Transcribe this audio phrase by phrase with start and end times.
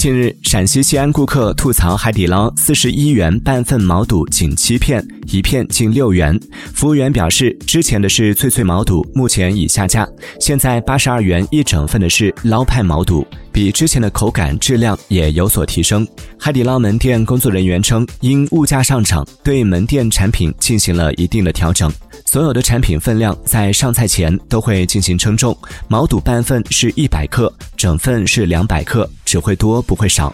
[0.00, 6.40] 近日，陕西西安顾客吐槽海底捞四十一元半份毛肚仅七片，一片近六元。
[6.72, 10.08] 服务员表示，之前的是脆脆毛肚，目前已下架，
[10.40, 16.06] 现在八十二元一整份的是捞派毛肚，比之前的口感质量也有所提升。
[16.38, 21.92] 海底捞门店工作人员称，因物价上涨，对门店产品进行了一定的调整。
[22.26, 25.56] 所有的产品分量在上菜前都会进行称重，
[25.88, 30.32] 毛肚半份是一百克，整份是两百克，只会多不会少。